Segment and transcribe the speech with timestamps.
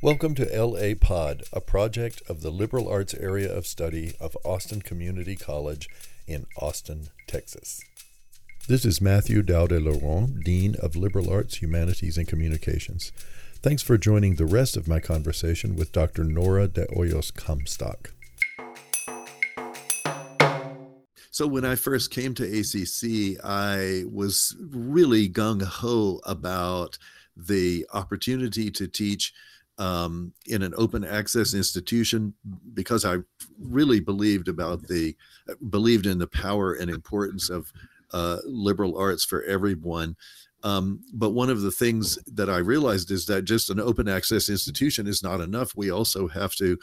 [0.00, 4.80] Welcome to LA Pod, a project of the Liberal Arts Area of Study of Austin
[4.80, 5.88] Community College
[6.24, 7.82] in Austin, Texas.
[8.68, 13.10] This is Matthew Daude Laurent, Dean of Liberal Arts, Humanities, and Communications.
[13.60, 16.22] Thanks for joining the rest of my conversation with Dr.
[16.22, 18.12] Nora de Hoyos Comstock.
[21.32, 26.98] So, when I first came to ACC, I was really gung ho about
[27.36, 29.32] the opportunity to teach
[29.78, 32.34] um, in an open access institution
[32.74, 33.18] because I
[33.58, 35.16] really believed about the
[35.70, 37.72] believed in the power and importance of
[38.12, 40.16] uh, liberal arts for everyone.
[40.64, 44.48] Um, but one of the things that I realized is that just an open access
[44.48, 45.76] institution is not enough.
[45.76, 46.76] We also have to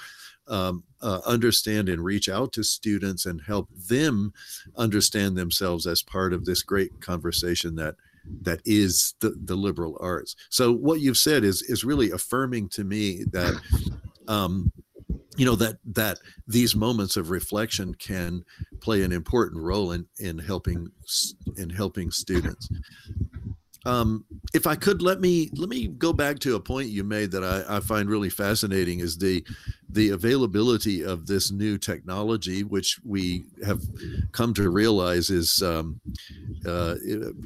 [0.48, 4.32] um, uh, understand and reach out to students and help them
[4.78, 7.96] understand themselves as part of this great conversation that
[8.42, 10.36] that is the, the liberal arts.
[10.50, 13.60] So what you've said is is really affirming to me that
[14.28, 14.72] um,
[15.38, 18.44] you know that that these moments of reflection can
[18.82, 20.90] play an important role in in helping
[21.58, 22.70] in helping students.
[23.86, 27.30] Um, if I could let me let me go back to a point you made
[27.32, 29.46] that I, I, find really fascinating is the
[29.90, 33.82] the availability of this new technology, which we have
[34.32, 36.02] come to realize is um,
[36.66, 36.96] uh,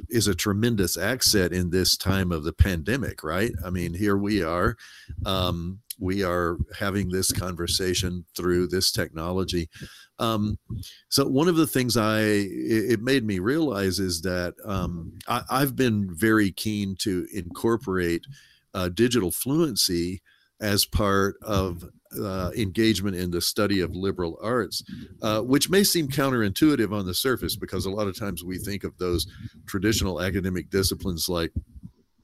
[0.09, 3.23] is a tremendous asset in this time of the pandemic.
[3.23, 3.51] Right?
[3.65, 4.77] I mean, here we are.
[5.25, 9.69] Um, we are having this conversation through this technology.
[10.17, 10.57] Um,
[11.09, 15.75] so one of the things I it made me realize is that um, I, have
[15.75, 18.25] been very keen to incorporate
[18.73, 20.21] uh, digital fluency
[20.61, 21.83] as part of
[22.19, 24.83] uh, engagement in the study of liberal arts,
[25.21, 28.83] uh, which may seem counterintuitive on the surface because a lot of times we think
[28.83, 29.27] of those
[29.67, 31.52] traditional academic disciplines like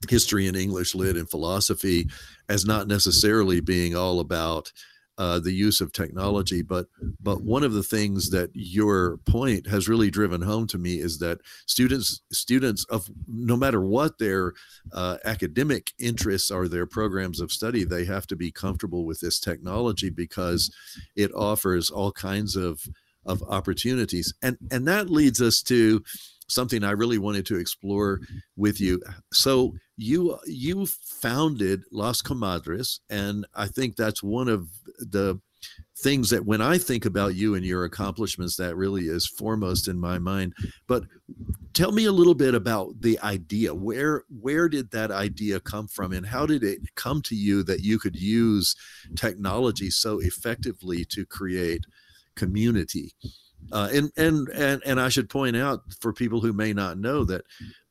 [0.08, 2.08] history and English lit and philosophy
[2.48, 4.72] as not necessarily being all about
[5.18, 6.62] uh, the use of technology.
[6.62, 6.86] But
[7.20, 11.18] but one of the things that your point has really driven home to me is
[11.18, 14.52] that students students of no matter what their
[14.92, 19.40] uh, academic interests or their programs of study, they have to be comfortable with this
[19.40, 20.74] technology because
[21.14, 22.86] it offers all kinds of
[23.26, 26.02] of opportunities and and that leads us to
[26.48, 28.20] something I really wanted to explore
[28.56, 29.02] with you.
[29.32, 35.40] So you you founded Las Comadres, and I think that's one of the
[35.98, 39.98] things that when I think about you and your accomplishments, that really is foremost in
[39.98, 40.52] my mind.
[40.86, 41.04] But
[41.72, 43.74] tell me a little bit about the idea.
[43.74, 47.80] Where where did that idea come from, and how did it come to you that
[47.80, 48.76] you could use
[49.16, 51.84] technology so effectively to create
[52.36, 53.12] community?
[53.72, 57.24] Uh, and, and and and I should point out for people who may not know
[57.24, 57.42] that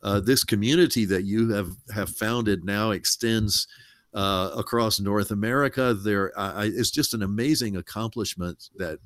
[0.04, 3.68] uh, this community that you have have founded now extends
[4.14, 5.94] uh, across North America.
[5.94, 9.00] There, it's just an amazing accomplishment that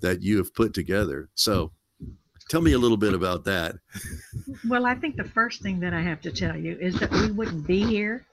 [0.00, 1.28] that you have put together.
[1.34, 1.72] So,
[2.48, 3.74] tell me a little bit about that.
[4.68, 7.32] Well, I think the first thing that I have to tell you is that we
[7.32, 8.26] wouldn't be here.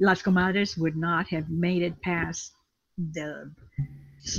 [0.00, 2.52] Las Comadres would not have made it past
[3.12, 3.52] the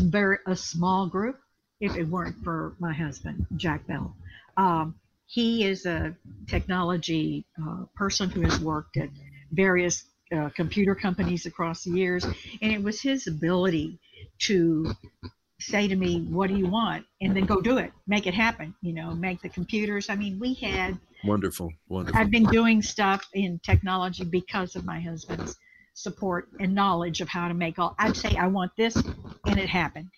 [0.01, 1.37] very a small group
[1.79, 4.15] if it weren't for my husband, Jack Bell.
[4.57, 4.95] Um,
[5.25, 6.15] he is a
[6.47, 9.09] technology uh, person who has worked at
[9.51, 13.99] various uh, computer companies across the years, and it was his ability
[14.39, 14.91] to
[15.59, 18.73] say to me, "What do you want?" and then go do it, make it happen.
[18.81, 20.09] You know, make the computers.
[20.09, 22.19] I mean, we had wonderful, wonderful.
[22.19, 25.55] I've been doing stuff in technology because of my husband's
[25.93, 27.95] support and knowledge of how to make all.
[27.99, 28.95] I'd say I want this,
[29.45, 30.09] and it happened.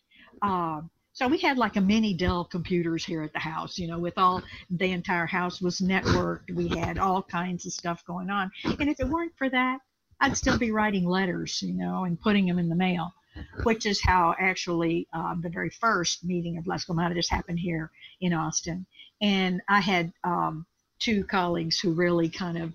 [0.42, 4.00] Um, so we had like a mini Dell computers here at the house, you know,
[4.00, 6.54] with all the entire house was networked.
[6.54, 8.52] We had all kinds of stuff going on.
[8.64, 9.80] And if it weren't for that,
[10.22, 13.12] I'd still be writing letters, you know, and putting them in the mail,
[13.64, 17.92] which is how actually uh, the very first meeting of Las Comadres happened here
[18.22, 18.86] in Austin.
[19.22, 20.66] And I had um,
[21.00, 22.74] two colleagues who really kind of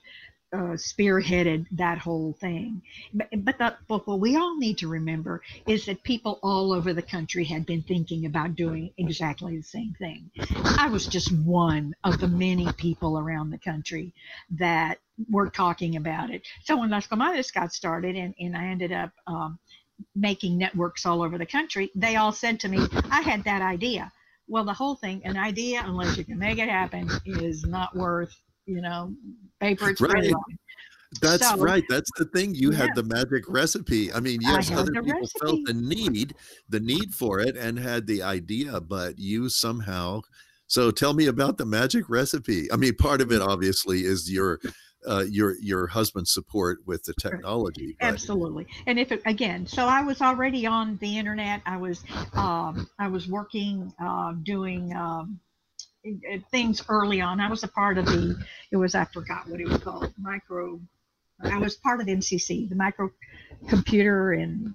[0.52, 2.82] uh, spearheaded that whole thing.
[3.12, 6.92] But, but, the, but what we all need to remember is that people all over
[6.92, 10.30] the country had been thinking about doing exactly the same thing.
[10.78, 14.12] I was just one of the many people around the country
[14.50, 14.98] that
[15.30, 16.46] were talking about it.
[16.64, 19.58] So when Las Comadres got started and, and I ended up um,
[20.14, 24.12] making networks all over the country, they all said to me, I had that idea.
[24.48, 28.32] Well, the whole thing, an idea, unless you can make it happen, is not worth
[28.66, 29.12] you know,
[29.60, 30.32] paper it's right.
[31.20, 31.84] That's so, right.
[31.88, 32.54] That's the thing.
[32.54, 32.78] You yeah.
[32.78, 34.12] had the magic recipe.
[34.12, 35.38] I mean, yes, I other people recipe.
[35.40, 36.34] felt the need,
[36.68, 40.22] the need for it, and had the idea, but you somehow.
[40.66, 42.70] So tell me about the magic recipe.
[42.72, 44.58] I mean, part of it obviously is your
[45.06, 47.96] uh, your your husband's support with the technology.
[48.00, 48.06] But.
[48.06, 51.62] Absolutely, and if it, again, so I was already on the internet.
[51.66, 52.02] I was
[52.34, 54.94] um, I was working uh, doing.
[54.94, 55.40] Um,
[56.50, 57.40] things early on.
[57.40, 58.36] I was a part of the,
[58.70, 60.80] it was, I forgot what it was called, micro,
[61.40, 63.10] I was part of MCC, the micro
[63.68, 64.74] computer and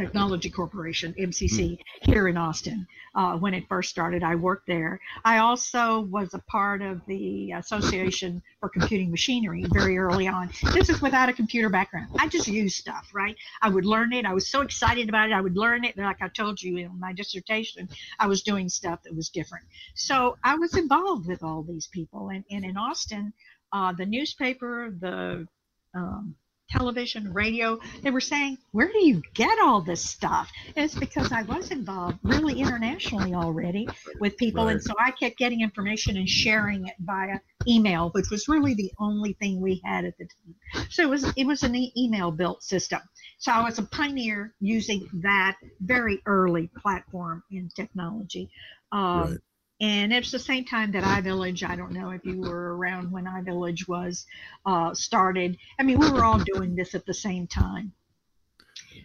[0.00, 2.10] Technology Corporation, MCC, hmm.
[2.10, 2.86] here in Austin.
[3.14, 4.98] Uh, when it first started, I worked there.
[5.24, 10.48] I also was a part of the Association for Computing Machinery very early on.
[10.72, 12.08] This is without a computer background.
[12.18, 13.36] I just used stuff, right?
[13.60, 14.24] I would learn it.
[14.24, 15.32] I was so excited about it.
[15.34, 15.98] I would learn it.
[15.98, 17.88] Like I told you in my dissertation,
[18.18, 19.66] I was doing stuff that was different.
[19.94, 22.30] So I was involved with all these people.
[22.30, 23.34] And, and in Austin,
[23.72, 25.46] uh, the newspaper, the
[25.94, 26.36] um,
[26.70, 27.78] television, radio.
[28.02, 30.50] They were saying, Where do you get all this stuff?
[30.76, 33.88] And it's because I was involved really internationally already
[34.20, 34.64] with people.
[34.64, 34.72] Right.
[34.72, 38.92] And so I kept getting information and sharing it via email, which was really the
[38.98, 40.86] only thing we had at the time.
[40.90, 43.00] So it was it was an e- email built system.
[43.38, 48.50] So I was a pioneer using that very early platform in technology.
[48.92, 49.38] Um, right.
[49.80, 53.24] And it's the same time that iVillage, I don't know if you were around when
[53.24, 54.26] iVillage was
[54.66, 55.56] uh, started.
[55.78, 57.92] I mean, we were all doing this at the same time.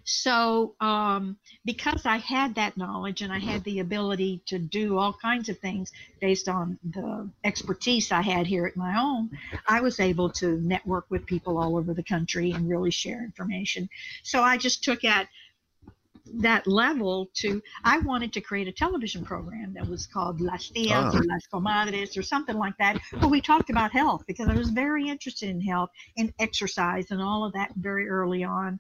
[0.04, 5.14] So, um, because I had that knowledge and I had the ability to do all
[5.14, 5.92] kinds of things
[6.22, 9.32] based on the expertise I had here at my home,
[9.68, 13.90] I was able to network with people all over the country and really share information.
[14.24, 15.28] So, I just took at
[16.34, 21.14] that level to I wanted to create a television program that was called Las Tias
[21.14, 24.70] or Las Comadres or something like that, where we talked about health because I was
[24.70, 28.80] very interested in health and exercise and all of that very early on.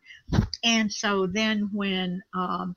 [0.63, 2.75] And so then when um,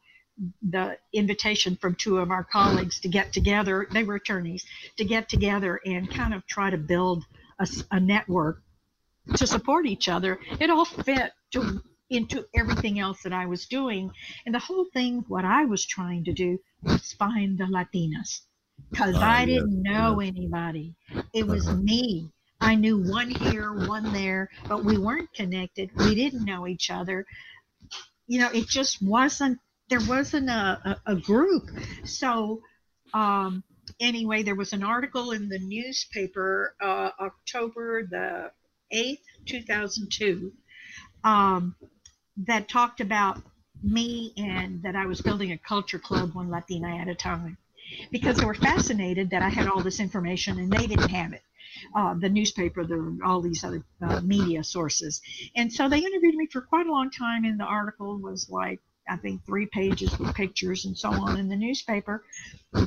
[0.62, 4.64] the invitation from two of our colleagues to get together, they were attorneys,
[4.97, 7.25] to get together and kind of try to build
[7.59, 8.62] a, a network
[9.37, 14.11] to support each other, it all fit to into everything else that I was doing.
[14.47, 18.43] And the whole thing, what I was trying to do was find the Latinas
[18.91, 20.95] because uh, I didn't know anybody.
[21.33, 21.77] It was uh-huh.
[21.77, 22.31] me.
[22.61, 25.91] I knew one here, one there, but we weren't connected.
[25.97, 27.25] We didn't know each other.
[28.27, 29.59] You know, it just wasn't,
[29.89, 31.71] there wasn't a, a, a group.
[32.05, 32.63] So,
[33.15, 33.63] um,
[34.01, 38.51] anyway, there was an article in the newspaper, uh, October the
[38.93, 40.53] 8th, 2002.
[41.23, 41.77] Um,
[42.46, 43.43] that talked about
[43.82, 47.56] me and that I was building a culture club one Latina at a time
[48.11, 51.43] because they were fascinated that I had all this information and they didn't have it.
[51.94, 55.20] Uh, the newspaper, the, all these other uh, media sources.
[55.55, 58.81] And so they interviewed me for quite a long time, and the article was like,
[59.08, 62.25] I think, three pages with pictures and so on in the newspaper.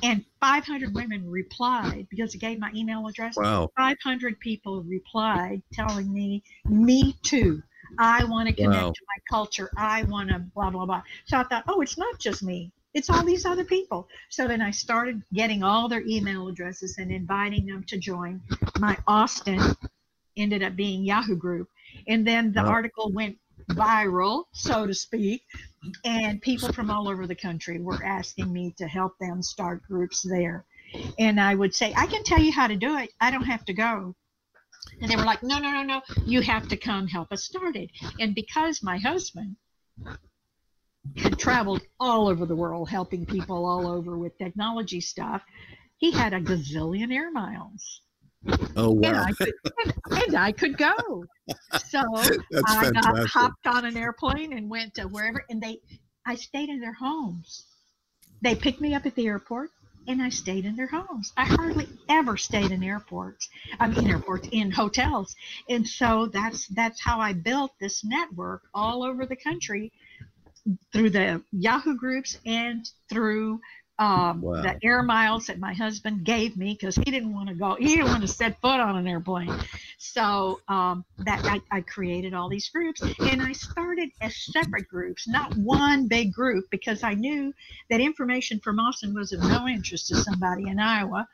[0.04, 3.38] And 500 women replied because it gave my email address.
[3.38, 3.70] Wow.
[3.78, 7.64] 500 people replied telling me, me too.
[7.98, 8.92] I want to connect wow.
[8.92, 9.70] to my culture.
[9.78, 11.04] I want to blah, blah, blah.
[11.26, 12.72] So I thought, oh, it's not just me.
[12.94, 14.08] It's all these other people.
[14.30, 18.42] So then I started getting all their email addresses and inviting them to join
[18.80, 19.62] my Austin,
[20.36, 21.70] ended up being Yahoo group.
[22.08, 22.70] And then the wow.
[22.70, 23.38] article went
[23.72, 25.44] viral, so to speak.
[26.04, 30.22] And people from all over the country were asking me to help them start groups
[30.22, 30.66] there.
[31.18, 33.12] And I would say, I can tell you how to do it.
[33.22, 34.16] I don't have to go.
[35.02, 37.76] And they were like, no, no, no, no, you have to come help us start
[37.76, 37.90] it.
[38.20, 39.56] And because my husband
[41.18, 45.42] had traveled all over the world helping people all over with technology stuff,
[45.98, 48.02] he had a gazillion air miles.
[48.76, 49.10] Oh wow!
[49.10, 49.54] And I could,
[49.84, 51.26] and, and I could go.
[51.86, 52.00] So
[52.68, 55.80] I got, hopped on an airplane and went to wherever, and they,
[56.26, 57.66] I stayed in their homes.
[58.42, 59.70] They picked me up at the airport
[60.08, 61.32] and I stayed in their homes.
[61.38, 63.50] I hardly ever stayed in airports.
[63.80, 65.36] I mean, airports in hotels,
[65.70, 69.92] and so that's that's how I built this network all over the country
[70.94, 73.60] through the Yahoo groups and through
[74.02, 74.64] um, wow.
[74.64, 77.86] the air miles that my husband gave me because he didn't want to go, he
[77.90, 79.54] didn't want to set foot on an airplane.
[80.00, 85.28] So um, that I, I, created all these groups and I started as separate groups,
[85.28, 87.54] not one big group, because I knew
[87.92, 91.28] that information from Austin was of no interest to somebody in Iowa.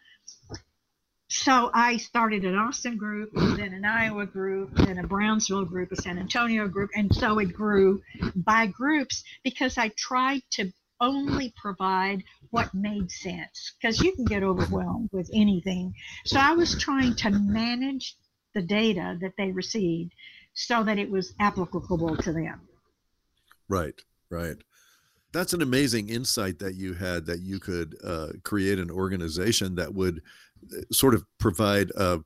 [1.30, 5.96] So I started an Austin group, then an Iowa group, then a Brownsville group, a
[5.96, 8.02] San Antonio group, and so it grew
[8.36, 14.44] by groups because I tried to only provide what made sense because you can get
[14.44, 15.94] overwhelmed with anything.
[16.26, 18.16] So I was trying to manage
[18.54, 20.14] the data that they received
[20.54, 22.62] so that it was applicable to them.
[23.70, 23.94] Right,
[24.30, 24.56] right.
[25.34, 29.94] That's an amazing insight that you had that you could uh, create an organization that
[29.94, 30.22] would
[30.74, 32.22] uh, sort of provide a,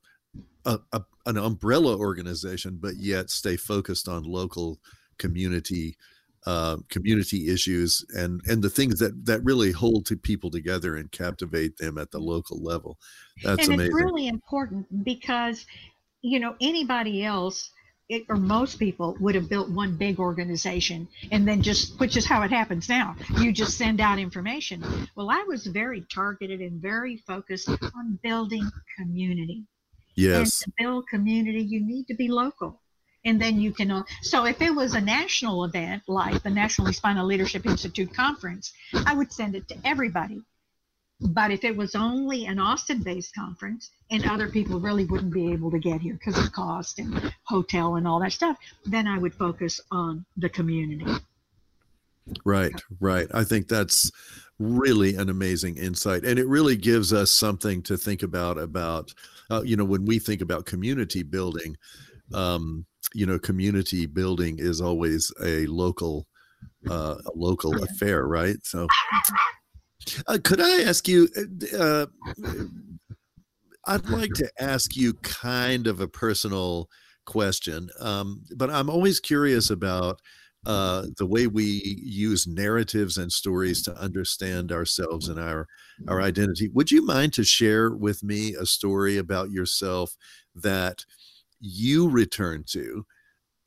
[0.65, 4.79] a, a, an umbrella organization, but yet stay focused on local
[5.17, 5.97] community
[6.45, 11.11] uh, community issues and and the things that that really hold to people together and
[11.11, 12.97] captivate them at the local level.
[13.43, 13.85] That's and amazing.
[13.85, 15.65] it's really important because
[16.21, 17.69] you know anybody else
[18.09, 22.25] it, or most people would have built one big organization and then just which is
[22.25, 23.15] how it happens now.
[23.37, 24.83] You just send out information.
[25.15, 28.67] Well i was very targeted and very focused on building
[28.97, 29.63] community.
[30.15, 30.37] Yes.
[30.37, 32.81] and to build community you need to be local
[33.25, 36.87] and then you can uh, so if it was a national event like the national
[36.87, 38.73] Hispana leadership institute conference
[39.05, 40.41] i would send it to everybody.
[41.23, 45.51] But if it was only an austin based conference and other people really wouldn't be
[45.51, 49.17] able to get here because of cost and hotel and all that stuff then i
[49.17, 51.05] would focus on the community.
[52.45, 53.27] Right right.
[53.33, 54.11] I think that's
[54.57, 59.13] really an amazing insight and it really gives us something to think about about
[59.51, 61.77] uh, you know when we think about community building
[62.33, 66.27] um, you know community building is always a local
[66.89, 68.57] uh, a local affair right?
[68.63, 68.87] So
[70.27, 71.27] uh, could i ask you
[71.77, 72.05] uh,
[73.87, 76.87] i'd like to ask you kind of a personal
[77.25, 80.19] question um, but i'm always curious about
[80.65, 85.67] uh, the way we use narratives and stories to understand ourselves and our
[86.07, 86.67] our identity.
[86.69, 90.15] Would you mind to share with me a story about yourself
[90.55, 91.05] that
[91.61, 93.05] you return to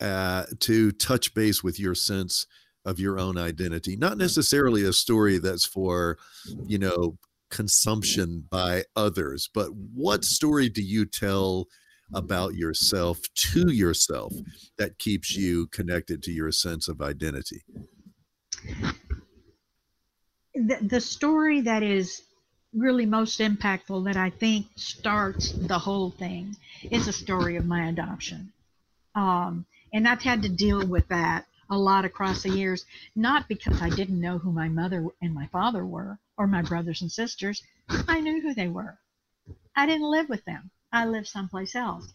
[0.00, 2.46] uh, to touch base with your sense
[2.84, 3.96] of your own identity.
[3.96, 6.18] Not necessarily a story that's for
[6.66, 7.16] you know
[7.50, 11.68] consumption by others but what story do you tell
[12.12, 14.32] about yourself to yourself
[14.76, 17.62] that keeps you connected to your sense of identity?
[20.54, 22.22] The, the story that is
[22.76, 26.56] really most impactful that I think starts the whole thing
[26.90, 28.52] is the story of my adoption.
[29.14, 33.80] Um, and I've had to deal with that a lot across the years, not because
[33.80, 37.62] I didn't know who my mother and my father were or my brothers and sisters.
[37.88, 38.98] I knew who they were.
[39.76, 40.70] I didn't live with them.
[40.92, 42.12] I lived someplace else.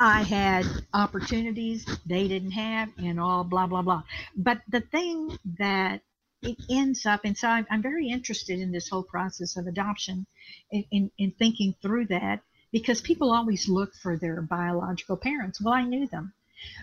[0.00, 4.02] I had opportunities they didn't have and all blah, blah, blah.
[4.36, 6.02] But the thing that
[6.42, 10.26] it ends up, and so I'm, very interested in this whole process of adoption
[10.70, 15.60] in, in, in thinking through that because people always look for their biological parents.
[15.60, 16.32] Well, I knew them,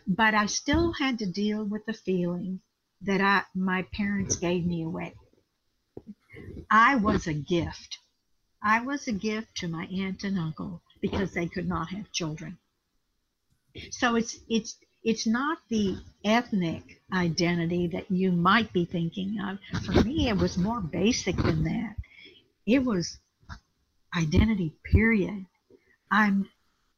[0.08, 2.62] but I still had to deal with the feeling
[3.02, 5.14] that I, my parents gave me away.
[6.70, 8.00] I was a gift.
[8.62, 12.58] I was a gift to my aunt and uncle because they could not have children.
[13.92, 19.60] So it's it's it's not the ethnic identity that you might be thinking of.
[19.84, 21.96] For me, it was more basic than that.
[22.66, 23.20] It was
[24.18, 25.46] identity, period.
[26.10, 26.50] I'm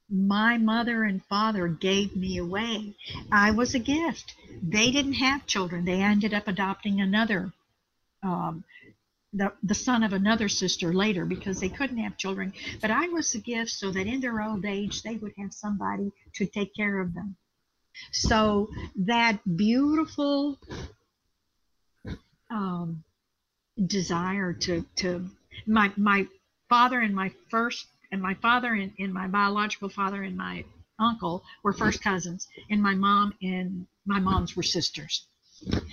[0.10, 2.96] my mother and father gave me away.
[3.30, 4.36] I was a gift.
[4.64, 5.84] They didn't have children.
[5.84, 7.52] They ended up adopting another,
[8.24, 8.64] um,
[9.34, 12.54] the, the son of another sister later because they couldn't have children.
[12.80, 16.14] But I was a gift so that in their old age they would have somebody
[16.36, 17.36] to take care of them.
[18.12, 20.60] So that beautiful
[22.50, 23.04] um,
[23.86, 25.30] desire to to
[25.66, 26.27] my my
[26.70, 30.63] father and my first and my father and, and my biological father and my
[31.00, 35.25] uncle were first cousins, and my mom and my moms were sisters.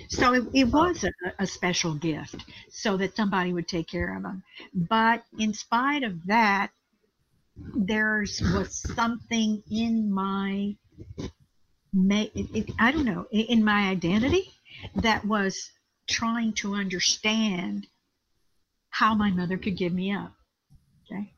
[0.09, 4.23] So it, it was a, a, special gift so that somebody would take care of
[4.23, 4.43] them.
[4.75, 6.71] But in spite of that,
[7.57, 10.77] there was something in my
[11.95, 14.51] may it, it, I don't know in my identity
[14.97, 15.71] that was
[16.09, 17.87] trying to understand
[18.91, 20.33] how my mother could give me up.
[21.11, 21.33] Okay.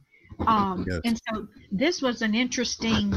[0.46, 1.00] Um, yes.
[1.04, 3.14] And so this was an interesting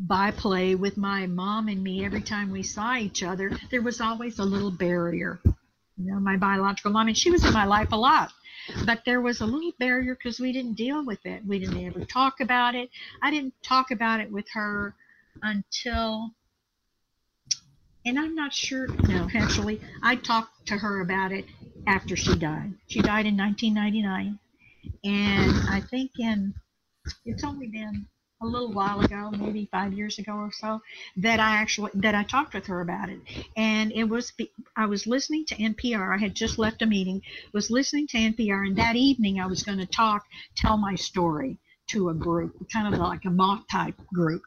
[0.00, 2.04] byplay with my mom and me.
[2.04, 5.40] Every time we saw each other, there was always a little barrier.
[5.44, 8.32] You know, my biological mom, and she was in my life a lot,
[8.86, 11.44] but there was a little barrier because we didn't deal with it.
[11.46, 12.88] We didn't ever talk about it.
[13.22, 14.94] I didn't talk about it with her
[15.42, 16.34] until
[18.04, 18.88] and I'm not sure.
[19.08, 21.44] No, actually, I talked to her about it
[21.86, 22.74] after she died.
[22.86, 24.38] She died in 1999,
[25.04, 26.54] and I think in
[27.24, 28.06] it's only been
[28.42, 30.80] a little while ago, maybe five years ago or so,
[31.18, 33.20] that I actually that I talked with her about it.
[33.56, 34.32] And it was
[34.76, 36.14] I was listening to NPR.
[36.14, 37.22] I had just left a meeting,
[37.52, 40.24] was listening to NPR, and that evening I was going to talk,
[40.56, 41.58] tell my story
[41.88, 44.42] to a group, kind of like a Moth type group.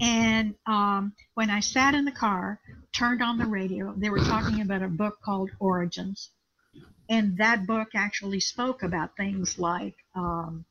[0.00, 2.60] And um, when I sat in the car,
[2.92, 6.30] turned on the radio, they were talking about a book called Origins.
[7.08, 10.64] And that book actually spoke about things like um,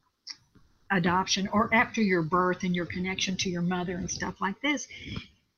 [0.89, 4.87] adoption or after your birth and your connection to your mother and stuff like this.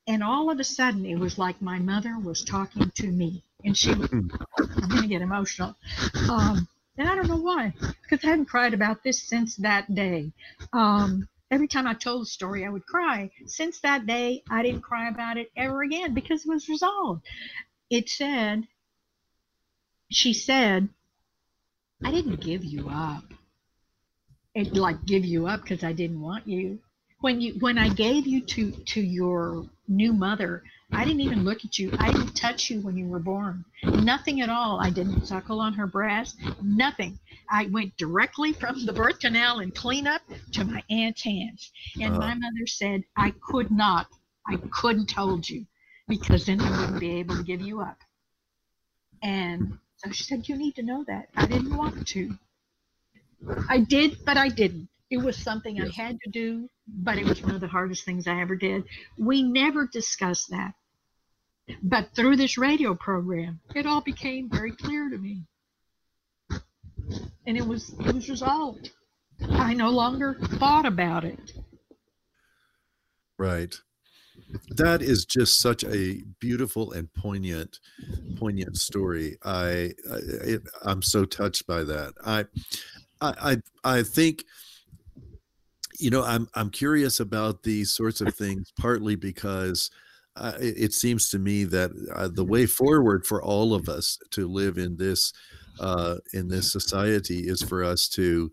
[0.08, 3.44] And all of a sudden, it was like my mother was talking to me.
[3.64, 4.30] And she, I'm
[4.90, 5.76] going to get emotional.
[6.30, 6.68] Um,
[6.98, 10.32] and I don't know why, because I hadn't cried about this since that day.
[10.72, 13.30] Um, every time I told the story, I would cry.
[13.46, 17.26] Since that day, I didn't cry about it ever again because it was resolved.
[17.90, 18.68] It said,
[20.12, 20.90] she said,
[22.04, 23.24] I didn't give you up.
[24.54, 26.80] It like give you up because I didn't want you.
[27.22, 31.66] When you when I gave you to to your new mother, I didn't even look
[31.66, 31.92] at you.
[32.00, 33.66] I didn't touch you when you were born.
[33.84, 34.80] Nothing at all.
[34.80, 36.38] I didn't suckle on her breast.
[36.62, 37.20] Nothing.
[37.50, 40.22] I went directly from the birth canal and cleanup
[40.54, 41.72] to my aunt's hands.
[42.00, 42.20] And uh-huh.
[42.20, 44.08] my mother said I could not.
[44.48, 45.66] I couldn't hold you
[46.08, 47.98] because then I wouldn't be able to give you up.
[49.24, 51.30] And so she said, You need to know that.
[51.36, 52.38] I didn't want to.
[53.70, 54.88] I did, but I didn't.
[55.10, 55.90] It was something yes.
[55.98, 58.84] I had to do, but it was one of the hardest things I ever did.
[59.18, 60.74] We never discussed that.
[61.82, 65.44] But through this radio program, it all became very clear to me.
[67.48, 68.92] And it was it was resolved.
[69.50, 71.54] I no longer thought about it.
[73.38, 73.76] Right
[74.70, 77.80] that is just such a beautiful and poignant
[78.38, 82.46] poignant story i, I i'm so touched by that i
[83.22, 84.44] i i think
[86.00, 89.90] you know i'm i'm curious about these sorts of things partly because
[90.38, 94.20] uh, it, it, seems to me that uh, the way forward for all of us
[94.32, 95.32] to live in this
[95.80, 98.52] uh, in this society is for us to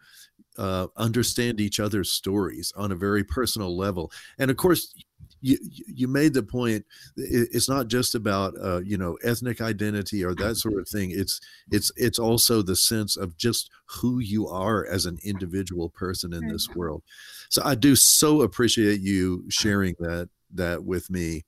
[0.59, 4.13] uh, understand each other's stories on a very personal level.
[4.39, 4.95] And of course,
[5.43, 10.35] you you made the point it's not just about uh, you know ethnic identity or
[10.37, 11.11] that sort of thing.
[11.11, 16.33] It's it's it's also the sense of just who you are as an individual person
[16.33, 17.03] in this world.
[17.51, 21.45] So i do so appreciate you sharing that that with me.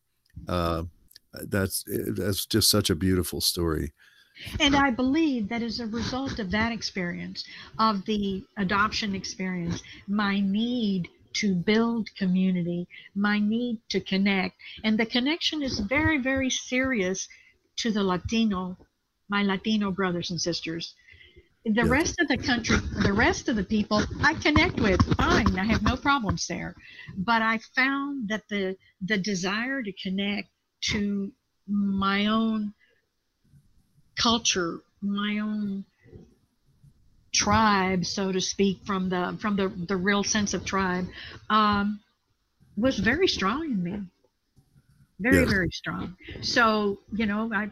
[0.48, 0.84] Uh,
[1.32, 3.92] that's that's just such a beautiful story.
[4.58, 7.44] And I believe that as a result of that experience,
[7.78, 14.56] of the adoption experience, my need to build community, my need to connect.
[14.82, 17.28] And the connection is very, very serious
[17.76, 18.76] to the Latino,
[19.28, 20.94] my Latino brothers and sisters.
[21.64, 25.58] The rest of the country, the rest of the people, I connect with fine.
[25.58, 26.74] I have no problems there.
[27.16, 30.48] But I found that the the desire to connect
[30.92, 31.32] to
[31.66, 32.74] my own
[34.16, 35.86] culture, my own
[37.34, 41.06] tribe, so to speak, from the from the the real sense of tribe,
[41.50, 42.00] um,
[42.76, 44.00] was very strong in me.
[45.20, 45.50] Very yeah.
[45.50, 46.16] very strong.
[46.42, 47.68] So you know, I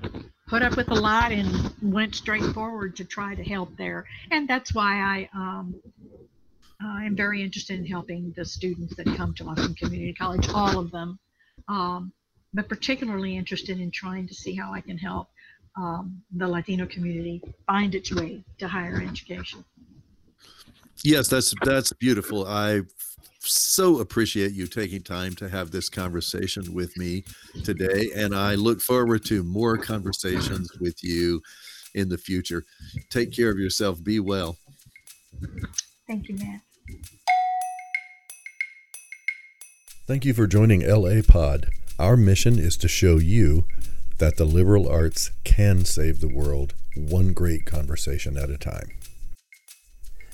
[0.48, 4.48] put up with a lot and went straight forward to try to help there, and
[4.48, 5.28] that's why I.
[5.34, 5.80] Um,
[6.84, 10.80] I am very interested in helping the students that come to Austin Community College, all
[10.80, 11.16] of them,
[11.68, 12.12] um,
[12.52, 15.28] but particularly interested in trying to see how I can help
[15.76, 19.64] um, the Latino community find its way to higher education.
[21.02, 22.46] Yes, that's that's beautiful.
[22.46, 22.82] I
[23.40, 27.24] so appreciate you taking time to have this conversation with me
[27.64, 31.42] today, and I look forward to more conversations with you
[31.94, 32.64] in the future.
[33.10, 34.02] Take care of yourself.
[34.02, 34.56] Be well.
[36.06, 36.60] Thank you, Matt.
[40.06, 41.70] Thank you for joining LA Pod.
[41.98, 43.64] Our mission is to show you
[44.18, 48.96] that the liberal arts can save the world one great conversation at a time.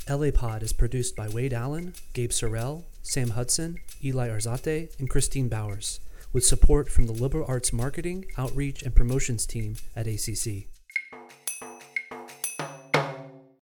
[0.09, 5.49] LA Pod is produced by Wade Allen, Gabe Sorrell, Sam Hudson, Eli Arzate, and Christine
[5.49, 6.01] Bowers,
[6.33, 10.67] with support from the Liberal Arts Marketing, Outreach, and Promotions team at ACC.